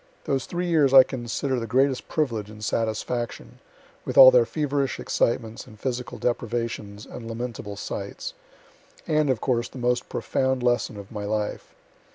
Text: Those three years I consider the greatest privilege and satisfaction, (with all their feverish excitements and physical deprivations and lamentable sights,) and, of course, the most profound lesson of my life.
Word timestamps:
Those 0.23 0.47
three 0.47 0.65
years 0.65 0.95
I 0.95 1.03
consider 1.03 1.59
the 1.59 1.67
greatest 1.67 2.07
privilege 2.09 2.49
and 2.49 2.65
satisfaction, 2.65 3.59
(with 4.03 4.17
all 4.17 4.31
their 4.31 4.47
feverish 4.47 4.99
excitements 4.99 5.67
and 5.67 5.79
physical 5.79 6.17
deprivations 6.17 7.05
and 7.05 7.27
lamentable 7.27 7.75
sights,) 7.75 8.33
and, 9.05 9.29
of 9.29 9.41
course, 9.41 9.69
the 9.69 9.77
most 9.77 10.09
profound 10.09 10.63
lesson 10.63 10.97
of 10.97 11.11
my 11.11 11.25
life. 11.25 11.75